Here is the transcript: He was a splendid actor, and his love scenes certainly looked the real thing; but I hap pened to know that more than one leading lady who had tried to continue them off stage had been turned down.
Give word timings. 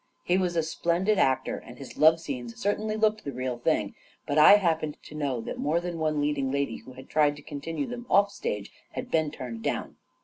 He 0.23 0.35
was 0.35 0.55
a 0.55 0.63
splendid 0.63 1.19
actor, 1.19 1.57
and 1.57 1.77
his 1.77 1.95
love 1.95 2.19
scenes 2.19 2.59
certainly 2.59 2.97
looked 2.97 3.23
the 3.23 3.31
real 3.31 3.59
thing; 3.59 3.93
but 4.25 4.39
I 4.39 4.53
hap 4.55 4.81
pened 4.81 4.95
to 5.03 5.13
know 5.13 5.41
that 5.41 5.59
more 5.59 5.79
than 5.79 5.99
one 5.99 6.19
leading 6.19 6.49
lady 6.51 6.77
who 6.77 6.93
had 6.93 7.07
tried 7.07 7.35
to 7.35 7.43
continue 7.43 7.85
them 7.85 8.07
off 8.09 8.31
stage 8.31 8.71
had 8.93 9.11
been 9.11 9.29
turned 9.29 9.61
down. 9.61 9.97